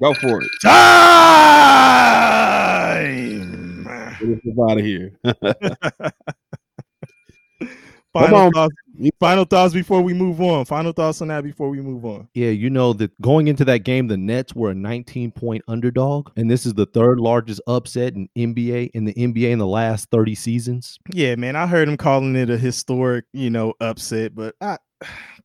[0.00, 0.50] Go for it.
[0.62, 0.78] Time.
[4.20, 4.38] Get us
[4.70, 5.12] out of here.
[8.12, 8.52] Final on.
[8.52, 8.74] thoughts,
[9.18, 10.64] final thoughts before we move on.
[10.64, 12.28] Final thoughts on that before we move on.
[12.34, 16.30] Yeah, you know that going into that game, the Nets were a 19 point underdog,
[16.36, 20.10] and this is the third largest upset in NBA in the NBA in the last
[20.10, 20.98] 30 seasons.
[21.12, 24.78] Yeah, man, I heard him calling it a historic, you know, upset, but I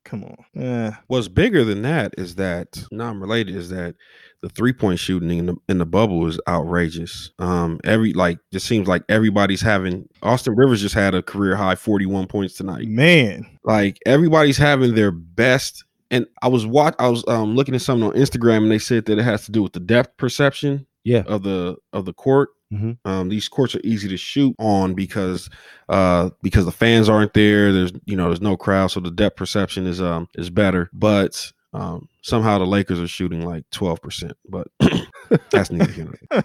[0.04, 0.62] come on.
[0.62, 3.96] Eh, What's bigger than that is that non-related is that
[4.42, 7.32] the three-point shooting in the in the bubble is outrageous.
[7.39, 11.76] Um, every like just seems like everybody's having Austin Rivers just had a career high
[11.76, 12.88] 41 points tonight.
[12.88, 13.46] man.
[13.63, 18.08] like everybody's having their best and i was watch i was um looking at something
[18.10, 21.24] on instagram and they said that it has to do with the depth perception Yeah.
[21.26, 22.97] of the of the court Mhm.
[23.05, 25.49] um these courts are easy to shoot on because
[25.89, 29.36] uh because the fans aren't there there's you know there's no crowd so the depth
[29.38, 34.67] perception is um is better but um somehow the lakers are shooting like 12% but
[35.51, 36.43] that's neither here nor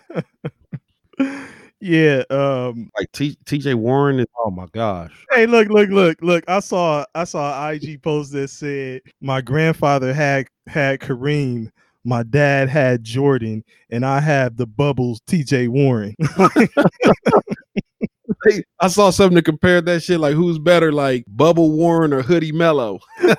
[1.18, 1.48] there.
[1.80, 5.12] yeah, um like T- tj warren is Oh my gosh.
[5.32, 6.44] Hey, look, look, look, look.
[6.48, 11.70] I saw I saw an IG post that said my grandfather had had Kareem,
[12.08, 16.14] my dad had Jordan, and I have the bubbles TJ Warren.
[18.80, 22.52] I saw something to compare that shit like who's better, like Bubble Warren or Hoodie
[22.52, 23.00] Melo.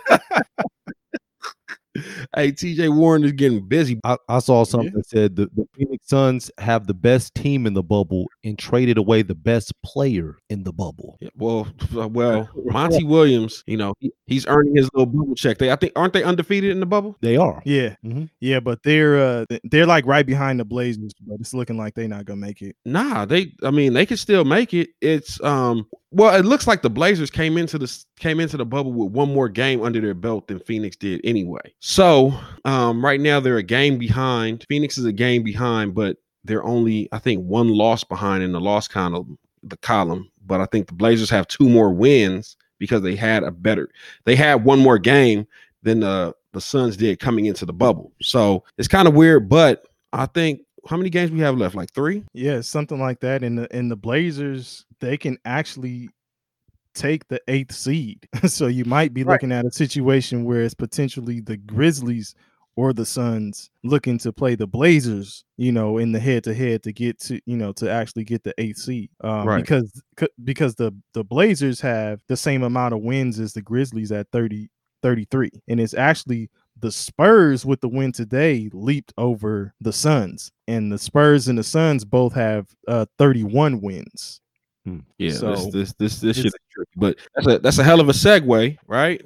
[2.36, 4.00] hey, TJ Warren is getting busy.
[4.04, 7.74] I, I saw something that said the, the Phoenix Suns have the best team in
[7.74, 11.18] the bubble and traded away the best player in the bubble.
[11.20, 15.58] Yeah, Well, well, Monty Williams, you know, he- he's earning his little bubble check.
[15.58, 17.18] They, I think, aren't they undefeated in the bubble?
[17.22, 17.62] They are.
[17.66, 18.30] yeah, Mhm.
[18.40, 22.08] yeah, but they're uh they're like right behind the Blazers, but it's looking like they're
[22.08, 22.76] not gonna make it.
[22.86, 23.54] Nah, they.
[23.64, 24.90] I mean, they could still make it.
[25.02, 25.88] It's um.
[26.12, 29.32] Well, it looks like the Blazers came into the came into the bubble with one
[29.32, 31.62] more game under their belt than Phoenix did anyway.
[31.80, 32.34] So,
[32.65, 34.65] um, right now they're a game behind.
[34.67, 38.62] Phoenix is a game behind, but they're only I think one loss behind in the
[38.62, 39.38] loss column.
[39.62, 43.52] The column, but I think the Blazers have two more wins because they had a
[43.52, 43.89] better.
[44.26, 45.45] They had one more game
[45.84, 48.13] than the the Suns did coming into the bubble.
[48.22, 51.76] So it's kind of weird, but I think how many games we have left?
[51.76, 52.24] Like three.
[52.34, 53.44] Yeah, something like that.
[53.44, 56.10] And the and the Blazers, they can actually
[56.96, 58.28] take the eighth seed.
[58.48, 59.34] so you might be Right.
[59.34, 62.34] looking at a situation where it's potentially the Grizzlies
[62.76, 66.82] or the Suns looking to play the Blazers, you know, in the head to head
[66.84, 69.10] to get to, you know, to actually get the eighth seed.
[69.22, 69.62] Um, Right.
[69.62, 70.02] because
[70.44, 74.70] because the the Blazers have the same amount of wins as the Grizzlies at 30
[75.02, 75.50] 33.
[75.70, 76.50] And it's actually
[76.82, 81.63] the Spurs with the win today leaped over the Suns, and the Spurs and the
[81.63, 84.42] Suns both have uh 31 wins.
[85.18, 88.10] Yeah, So, this this this, this shit tricky, but that's a that's a hell of
[88.10, 89.22] a segue, right?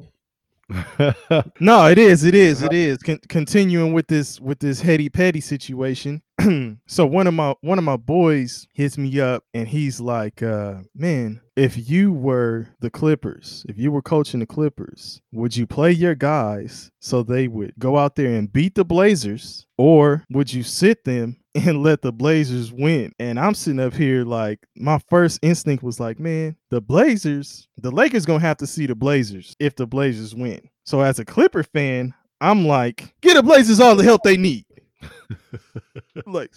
[1.59, 2.97] No, it is, it is, it is.
[2.99, 6.21] Con- continuing with this with this heady petty situation.
[6.87, 10.75] so one of my one of my boys hits me up and he's like, uh,
[10.95, 15.91] man, if you were the Clippers, if you were coaching the Clippers, would you play
[15.91, 20.63] your guys so they would go out there and beat the Blazers, or would you
[20.63, 23.13] sit them and let the Blazers win?
[23.19, 27.91] And I'm sitting up here like my first instinct was like, man, the Blazers, the
[27.91, 30.61] Lakers gonna have to see the Blazers if the Blazers win.
[30.85, 34.65] So as a Clipper fan, I'm like, get the Blazers all the help they need.
[36.25, 36.51] like,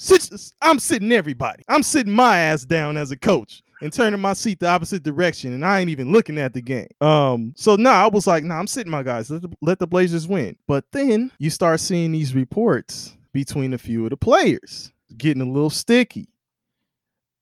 [0.63, 1.63] I'm sitting everybody.
[1.69, 5.53] I'm sitting my ass down as a coach and turning my seat the opposite direction,
[5.53, 6.89] and I ain't even looking at the game.
[7.01, 9.31] Um, so nah, I was like, nah, I'm sitting my guys.
[9.31, 10.57] Let the, let the Blazers win.
[10.67, 15.51] But then you start seeing these reports between a few of the players getting a
[15.51, 16.27] little sticky.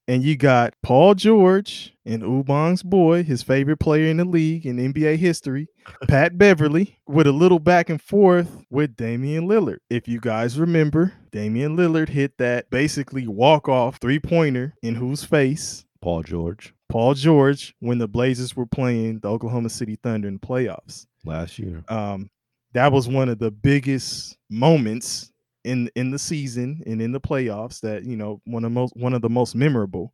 [0.08, 4.76] and you got Paul George and Ubong's boy, his favorite player in the league in
[4.76, 5.68] NBA history,
[6.08, 9.78] Pat Beverley, with a little back and forth with Damian Lillard.
[9.88, 15.22] If you guys remember, Damian Lillard hit that basically walk off three pointer in whose
[15.22, 15.84] face?
[16.02, 20.46] Paul George Paul George when the Blazers were playing the Oklahoma City Thunder in the
[20.46, 21.06] playoffs.
[21.24, 21.84] last year.
[21.88, 22.30] Um,
[22.74, 25.30] that was one of the biggest moments
[25.64, 29.14] in in the season and in the playoffs that you know one of most one
[29.14, 30.12] of the most memorable.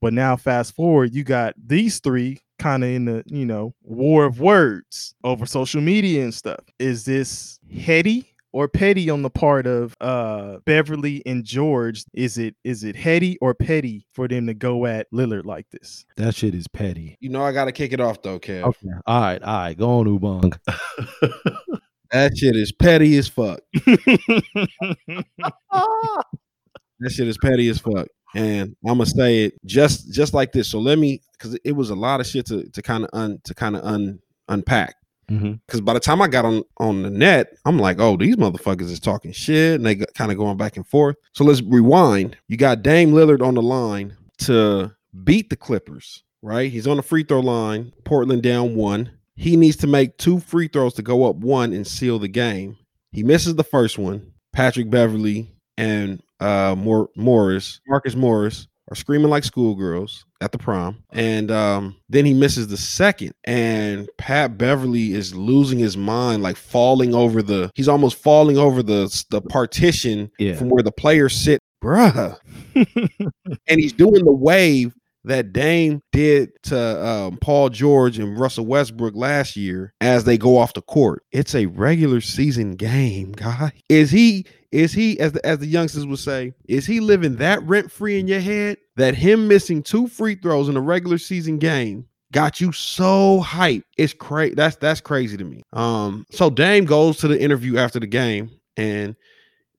[0.00, 4.24] But now fast forward, you got these three kind of in the you know war
[4.24, 6.60] of words over social media and stuff.
[6.78, 12.04] Is this heady or petty on the part of uh Beverley and George?
[12.14, 16.04] Is it is it heady or petty for them to go at Lillard like this?
[16.16, 17.16] That shit is petty.
[17.20, 18.64] You know, I got to kick it off though, Kev.
[18.64, 18.88] Okay.
[19.06, 19.42] All right.
[19.42, 19.76] All right.
[19.76, 20.58] Go on, Ubong.
[22.12, 23.60] That shit is petty as fuck.
[27.00, 28.08] That shit is petty as fuck.
[28.34, 30.68] And I'm gonna say it just just like this.
[30.68, 33.38] So let me, because it was a lot of shit to to kind of un
[33.44, 34.94] to kind of un unpack.
[35.30, 35.54] Mm-hmm.
[35.66, 38.90] Because by the time I got on on the net, I'm like, oh, these motherfuckers
[38.90, 41.16] is talking shit, and they kind of going back and forth.
[41.32, 42.36] So let's rewind.
[42.48, 46.70] You got Dame Lillard on the line to beat the Clippers, right?
[46.70, 47.92] He's on the free throw line.
[48.04, 49.10] Portland down one.
[49.36, 52.76] He needs to make two free throws to go up one and seal the game.
[53.12, 54.32] He misses the first one.
[54.52, 61.02] Patrick Beverley and uh Mor- Morris, Marcus Morris, are screaming like schoolgirls at the prom.
[61.12, 63.32] And um, then he misses the second.
[63.44, 68.82] And Pat Beverley is losing his mind, like falling over the he's almost falling over
[68.82, 70.54] the the partition Yeah.
[70.56, 71.60] from where the players sit.
[71.84, 72.38] Bruh.
[72.74, 74.94] and he's doing the wave
[75.26, 80.56] that Dame did to um, Paul George and Russell Westbrook last year as they go
[80.56, 81.22] off the court.
[81.32, 83.72] It's a regular season game, guy.
[83.88, 87.62] Is he is he as the as the youngsters would say, is he living that
[87.64, 91.58] rent free in your head that him missing two free throws in a regular season
[91.58, 93.84] game got you so hyped?
[93.96, 94.54] It's crazy.
[94.54, 95.62] That's that's crazy to me.
[95.72, 99.16] Um, so Dame goes to the interview after the game and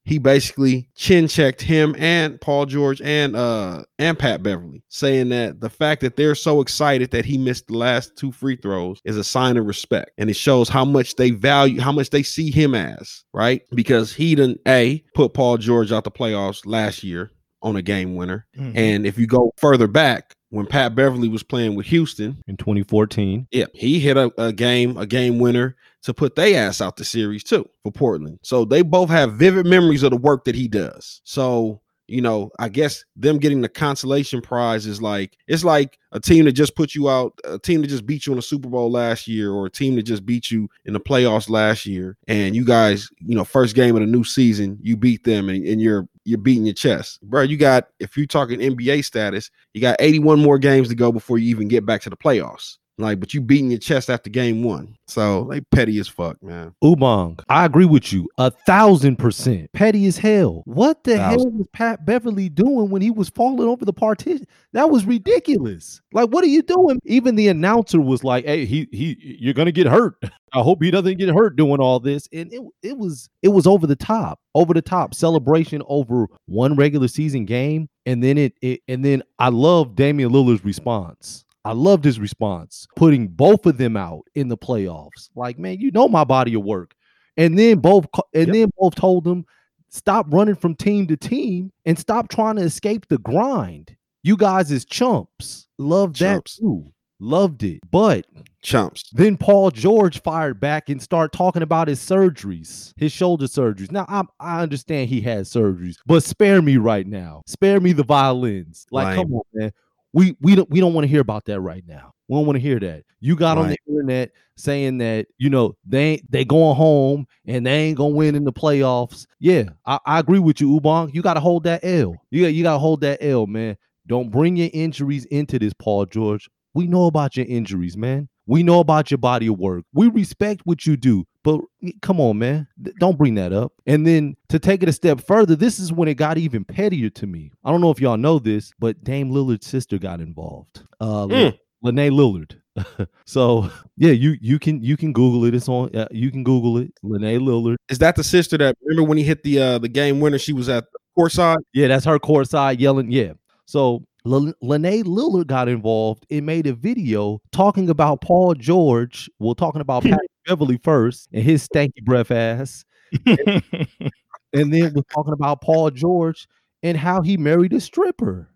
[0.08, 5.60] he basically chin checked him and Paul George and uh and Pat Beverley, saying that
[5.60, 9.18] the fact that they're so excited that he missed the last two free throws is
[9.18, 12.50] a sign of respect, and it shows how much they value, how much they see
[12.50, 13.62] him as, right?
[13.76, 18.16] Because he didn't a put Paul George out the playoffs last year on a game
[18.16, 18.72] winner, Mhm.
[18.76, 23.48] and if you go further back when Pat Beverley was playing with Houston, In 2014.
[23.52, 25.76] yeah, he hit a, a game, a game winner
[26.08, 28.40] to put they ass out the series too for Portland.
[28.42, 31.20] So they both have vivid memories of the work that he does.
[31.26, 36.22] So you know, I guess them getting the consolation prize is like it's like a
[36.22, 38.70] team that just put you out, a team that just beat you in the Super
[38.70, 42.16] Bowl last year, or a team that just beat you in the playoffs last year,
[42.26, 45.68] and you guys, you know, first game of the new season, you beat them, and,
[45.68, 47.42] and you're you're beating your chest, bro.
[47.42, 51.38] You got if you're talking NBA status, you got 81 more games to go before
[51.38, 52.78] you even get back to the playoffs.
[53.00, 54.98] Like, but you beating your chest after game one.
[55.08, 56.74] So they petty as fuck, man.
[56.84, 59.72] Ubong, I agree with you a thousand percent.
[59.74, 60.64] Petty as hell.
[60.66, 64.48] What the hell was Pat Beverley doing when he was falling over the partition?
[64.74, 66.02] That was ridiculous.
[66.12, 67.00] Like, what are you doing?
[67.06, 70.16] Even the announcer was like, "Hey, he he, you're gonna get hurt.
[70.54, 73.68] I hope he doesn't get hurt doing all this." And it it was it was
[73.68, 78.54] over the top, over the top celebration over one regular season game, and then it,
[78.62, 81.46] it and then I love Damian Lillard's response.
[81.68, 85.30] I loved his response, putting both of them out in the playoffs.
[85.36, 86.94] Like, man, you know my body of work.
[87.36, 88.54] And then both and Yep.
[88.54, 89.46] then both told them
[89.90, 93.96] stop running from team to team and stop trying to escape the grind.
[94.24, 95.68] You guys is chumps.
[95.78, 96.86] Loved that too.
[97.20, 97.80] Loved it.
[97.92, 98.26] But
[98.62, 99.10] Chumps.
[99.12, 103.92] then Paul George fired back and started talking about his surgeries, his shoulder surgeries.
[103.92, 107.42] Now I I understand he had surgeries, but spare me right now.
[107.46, 108.86] Spare me the violins.
[108.92, 109.72] Like, come on, man.
[110.18, 112.12] We we don't we don't want to hear about that right now.
[112.28, 113.04] We don't want to hear that.
[113.20, 117.64] You got on the internet saying that you know they ain't, they going home and
[117.64, 119.28] they ain't gonna win in the playoffs.
[119.40, 121.14] Yeah, I, I agree with you, Ubong.
[121.14, 122.16] You got to hold that L.
[122.32, 123.78] You got you got to hold that L, man.
[124.08, 126.50] Don't bring your injuries into this, Paul George.
[126.74, 128.28] We know about your injuries, man.
[128.48, 129.86] We know about your body of work.
[129.94, 131.62] We respect what you do, but
[132.02, 132.68] come on, man.
[133.00, 133.72] Don't bring that up.
[133.86, 137.10] And then to take it a step further, this is when it got even pettier
[137.12, 137.54] to me.
[137.64, 140.84] I don't know if y'all know this, but Dame Lillard's sister got involved.
[141.00, 142.58] Uh, Lin- Lene Lillard.
[143.26, 145.56] so yeah, you you can you can Google it.
[145.56, 145.96] It's on.
[145.96, 146.92] Uh, you can Google it.
[147.02, 147.78] Lene Lillard.
[147.88, 150.38] Is that the sister that remember when he hit the uh the game winner?
[150.38, 151.60] She was at the court side.
[151.74, 153.10] Yeah, that's her court side yelling.
[153.10, 153.34] Yeah.
[153.66, 159.30] So L- Lene Lillard got involved and made a video talking about Paul George.
[159.40, 162.86] Well, talking about Patrick Beverley first and his stanky breath ass,
[163.26, 166.48] and then was talking about Paul George
[166.84, 168.50] and how he married a stripper.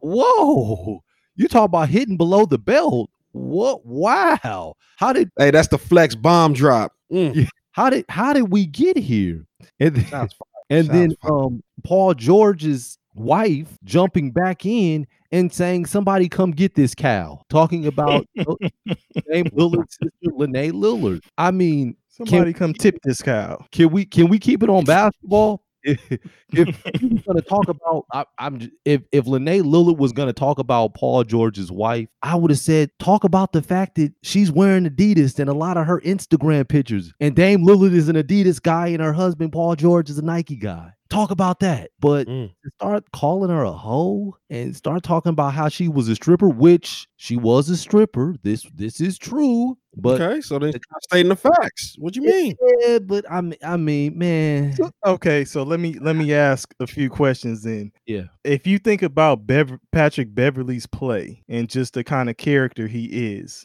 [0.00, 1.02] Whoa.
[1.36, 3.10] You talk about hitting below the belt.
[3.32, 4.74] What wow.
[4.96, 6.92] How did Hey, that's the flex bomb drop.
[7.12, 7.48] Mm.
[7.72, 9.46] how did how did we get here?
[9.80, 10.28] And then,
[10.70, 16.74] and sounds then um Paul George's wife jumping back in and saying somebody come get
[16.74, 17.42] this cow.
[17.48, 21.22] Talking about Dame Lillard's sister Lene Lillard.
[21.38, 23.66] I mean, Somebody come tip this cow.
[23.72, 25.62] can we can we keep it on basketball?
[25.86, 26.10] if
[26.50, 30.26] if he was going to talk about, I, I'm if if Lene Lillard was going
[30.26, 34.12] to talk about Paul George's wife, I would have said talk about the fact that
[34.22, 38.16] she's wearing Adidas and a lot of her Instagram pictures, and Dame Lillard is an
[38.16, 40.92] Adidas guy, and her husband Paul George is a Nike guy.
[41.08, 42.50] Talk about that, but Mm.
[42.76, 47.06] start calling her a hoe and start talking about how she was a stripper, which
[47.16, 48.34] she was a stripper.
[48.42, 51.94] This this is true, but okay, so then stating the facts.
[51.98, 52.56] What do you mean?
[52.80, 54.74] yeah, but I mean, I mean, man,
[55.06, 57.92] Okay, so let me let me ask a few questions then.
[58.06, 58.24] Yeah.
[58.42, 59.46] If you think about
[59.92, 63.04] Patrick Beverley's play and just the kind of character he
[63.36, 63.64] is,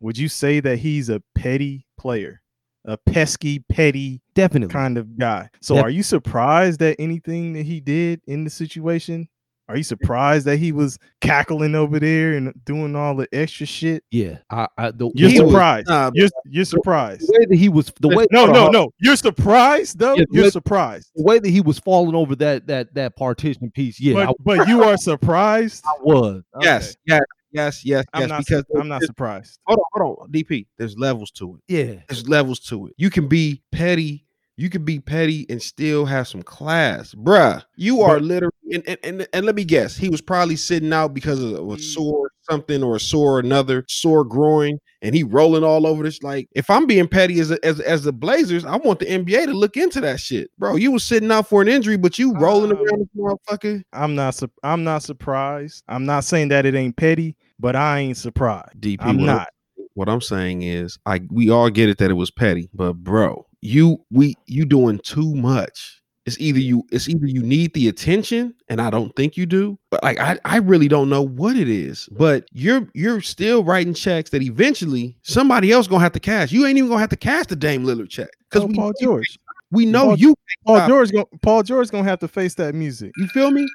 [0.00, 2.42] would you say that he's a petty player,
[2.86, 4.72] a pesky, petty definitely.
[4.72, 5.48] kind of guy?
[5.60, 9.28] So, Def- are you surprised at anything that he did in the situation?
[9.68, 14.04] Are you surprised that he was cackling over there and doing all the extra shit?
[14.12, 15.88] Yeah, I, I the, You're the way- surprised.
[15.88, 17.22] Nah, you're you're surprised.
[17.22, 18.92] the way that he was the way No, no, no.
[19.00, 20.14] You're surprised though.
[20.14, 21.10] Yeah, You're way- surprised.
[21.16, 23.98] the way that he was falling over that that that partition piece.
[23.98, 25.82] Yeah, but, I, but you are surprised.
[25.84, 26.44] I was.
[26.60, 27.22] yes, yes,
[27.56, 28.28] yes, yes, I'm yes.
[28.30, 28.38] not.
[28.46, 29.58] Because I'm not surprised.
[29.66, 30.66] hold on, hold on, DP.
[30.78, 31.72] There's levels to it.
[31.72, 32.94] Yeah, There's levels to it.
[32.96, 34.22] You can be petty.
[34.58, 37.62] You can be petty and still have some class, bruh.
[37.76, 41.12] You are literally and, and and and let me guess, he was probably sitting out
[41.12, 41.76] because of Mm.
[41.76, 46.22] a sore something or a sore another sore groin, and he rolling all over this.
[46.22, 49.44] Like, if I'm being petty as a, as as the Blazers, I want the NBA
[49.44, 50.76] to look into that shit, bro.
[50.76, 53.82] You was sitting out for an injury, but you rolling Um, around this motherfucker.
[53.92, 54.36] I'm not.
[54.36, 55.82] su- I'm not surprised.
[55.86, 58.80] I'm not saying that it ain't petty, but I ain't surprised.
[58.80, 59.48] DP, I'm what I'm- not.
[59.94, 63.46] What I'm saying is, I we all get it that it was petty, but bro,
[63.62, 66.02] you we you doing too much.
[66.26, 69.78] It's either you it's either you need the attention, and I don't think you do,
[69.90, 72.08] but like I I really don't know what it is.
[72.12, 76.52] But you're you're still writing checks that eventually somebody else gonna have to cash.
[76.52, 78.92] You ain't even gonna have to cash the Dame Lillard check because Oh, we Paul
[79.00, 79.38] George.
[79.70, 80.34] we know Paul- you.
[80.66, 80.86] Paul.
[80.88, 81.10] George.
[81.12, 83.12] Gonna, Paul George gonna have to face that music.
[83.16, 83.66] You feel me?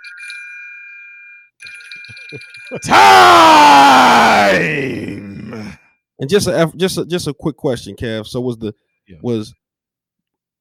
[4.51, 5.77] Time.
[6.19, 8.27] And just a just a, just a quick question, Kev.
[8.27, 8.73] So was the
[9.07, 9.17] Yeah.
[9.23, 9.53] was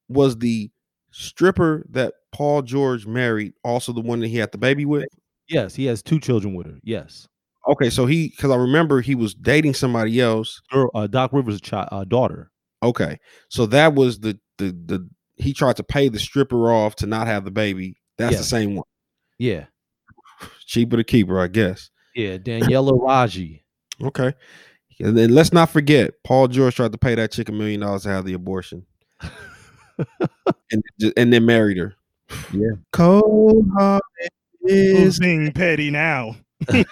[0.08, 0.70] was the
[1.12, 5.06] stripper that Paul George married also the one that he had the baby with?
[5.48, 6.78] yes, he has two children with her.
[6.84, 7.26] Yes,
[7.68, 10.60] Okay, so he because I remember he was dating somebody else.
[10.70, 12.50] her uh, Doc Rivers' child, uh, daughter.
[12.82, 17.06] Okay, so that was the the the he tried to pay the stripper off to
[17.06, 17.96] not have the baby.
[18.18, 18.38] That's Yeah.
[18.38, 18.84] the same one.
[19.38, 19.66] Yeah,
[20.66, 21.90] Cheaper to keep her, I guess.
[22.14, 23.62] Yeah, Daniela Raji.
[24.02, 24.32] Okay,
[25.00, 28.02] and then let's not forget Paul George tried to pay that chick a million dollars
[28.04, 28.86] to have the abortion,
[30.70, 30.82] and
[31.16, 31.94] and then married her.
[32.52, 32.72] Yeah.
[32.92, 34.30] cold hearted
[34.62, 36.36] is being petty now?
[36.70, 36.84] hey,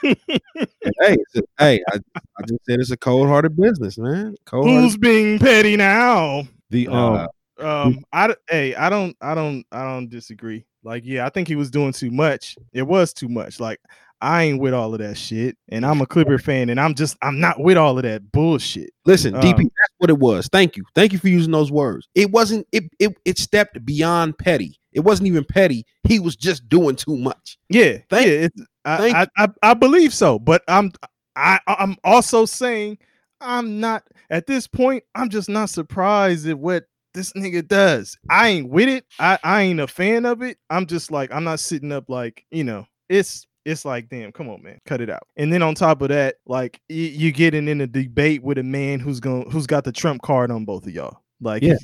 [1.03, 4.35] a- hey, I, I just said it's a cold hearted business, man.
[4.47, 6.45] Cold Who's being petty now?
[6.71, 7.29] The Uh, um,
[7.67, 10.65] Um, I d- hey, I don't, I don't, I don't disagree.
[10.83, 12.57] Like, yeah, I think he was doing too much.
[12.73, 13.61] It was too much.
[13.61, 13.81] Like,
[14.21, 17.17] I ain't with all of that shit, and I'm a Clipper fan, and I'm just,
[17.23, 18.91] I'm not with all of that bullshit.
[19.07, 20.49] Listen, Um, DP, that's what it was.
[20.51, 20.85] Thank you.
[20.95, 22.09] Thank you for using those words.
[22.15, 24.79] It wasn't it it it stepped beyond petty.
[24.93, 25.85] It wasn't even petty.
[26.03, 27.59] He was just doing too much.
[27.69, 30.93] Yeah, Thank- yeah, I, I, I, I believe so, but I'm,
[31.37, 32.99] I, I'm also saying
[33.41, 35.05] I'm not at this point.
[35.15, 38.17] I'm just not surprised at what this nigga does.
[38.31, 39.05] I ain't with it.
[39.19, 40.59] I, I ain't a fan of it.
[40.71, 44.49] I'm just like, I'm not sitting up like, you know, it's it's like, damn, come
[44.49, 45.23] on, man, cut it out.
[45.37, 48.63] And then on top of that, like y- you getting in a debate with a
[48.63, 51.23] man who's going who's got the trump card on both of y'all.
[51.41, 51.77] Like, Yeah.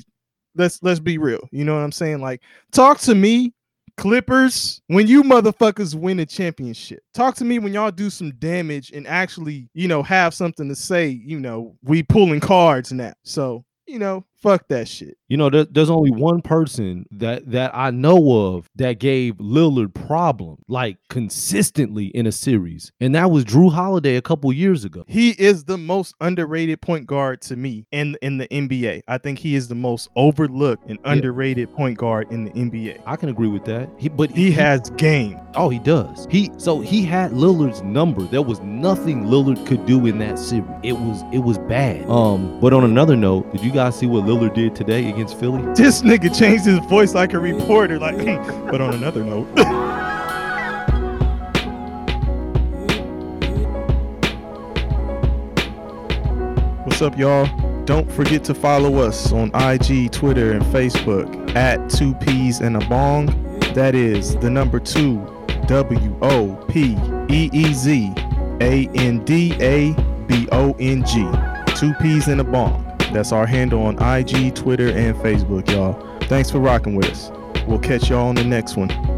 [0.55, 1.47] let's let's be real.
[1.51, 2.21] You know what I'm saying?
[2.21, 3.53] Like, talk to me,
[3.97, 7.01] Clippers, when you motherfuckers win a championship.
[7.13, 10.75] Talk to me when y'all do some damage and actually, you know, have something to
[10.75, 11.07] say.
[11.07, 13.13] You know, we pulling cards now.
[13.23, 15.17] So, you know, fuck that shit.
[15.27, 19.93] You know, there, there's only one person that that I know of that gave Lillard
[19.93, 25.03] problem like consistently in a series, and that was Jrue Holiday a couple years ago.
[25.07, 29.01] He is the most underrated point guard to me in in the NBA.
[29.07, 33.01] I think he is the most overlooked and underrated point guard in the NBA.
[33.05, 33.89] I can agree with that.
[33.97, 35.39] He, but He has game.
[35.55, 36.27] Oh, he does.
[36.29, 38.23] He so he had Lillard's number.
[38.23, 40.69] There was nothing Lillard could do in that series.
[40.83, 42.07] It was it was bad.
[42.07, 45.61] Um, but on another note, did you guys see what Lillard did today against Philly.
[45.75, 47.97] This nigga changed his voice like a reporter.
[47.97, 48.17] Like,
[48.69, 49.47] but on another note.
[56.85, 57.47] What's up, y'all?
[57.85, 62.85] Don't forget to follow us on IG, Twitter, and Facebook at Two P's and a
[62.87, 63.27] Bong.
[63.73, 65.25] That is the number two,
[65.67, 66.97] W O P
[67.29, 68.13] E E Z
[68.59, 69.93] A N D A
[70.27, 71.25] B O N G.
[71.73, 72.84] Two P's and a Bong.
[73.15, 75.93] That's our handle on IG, Twitter, and Facebook, y'all.
[76.27, 77.31] Thanks for rocking with us.
[77.65, 79.14] We'll catch y'all on the next one.